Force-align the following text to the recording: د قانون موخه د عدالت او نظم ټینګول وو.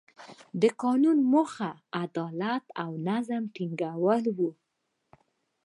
د 0.61 0.63
قانون 0.83 1.17
موخه 1.31 1.71
د 1.75 1.79
عدالت 2.03 2.63
او 2.83 2.91
نظم 3.07 3.43
ټینګول 3.55 4.23
وو. 4.37 4.51